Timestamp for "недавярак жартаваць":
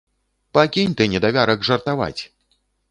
1.13-2.19